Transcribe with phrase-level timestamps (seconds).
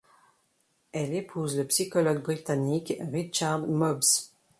[0.93, 4.31] Elle épouse le psychologue britannique Richard Mobbs.